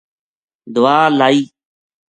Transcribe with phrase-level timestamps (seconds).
[0.73, 1.37] دوا لائی